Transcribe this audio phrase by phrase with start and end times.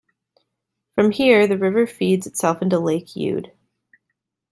[0.95, 3.51] From here the river feeds itself into Lake Youd.